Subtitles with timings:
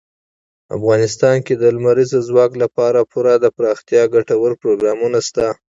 [0.77, 5.57] افغانستان کې د لمریز ځواک لپاره پوره دپرمختیا ګټور پروګرامونه شته دي.